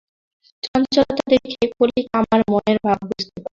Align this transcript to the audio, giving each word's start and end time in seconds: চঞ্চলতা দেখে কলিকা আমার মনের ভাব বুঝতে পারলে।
চঞ্চলতা 0.63 1.23
দেখে 1.31 1.53
কলিকা 1.77 2.15
আমার 2.21 2.41
মনের 2.51 2.77
ভাব 2.85 2.97
বুঝতে 3.09 3.29
পারলে। 3.33 3.49